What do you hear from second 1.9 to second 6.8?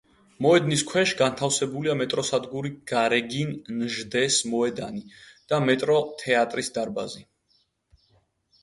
მეტროსადგური გარეგინ ნჟდეს მოედანი და „მეტრო თეატრის“